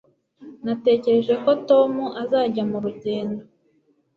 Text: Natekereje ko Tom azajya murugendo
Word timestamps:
Natekereje 0.65 1.33
ko 1.43 1.51
Tom 1.69 1.91
azajya 2.21 2.63
murugendo 2.71 3.43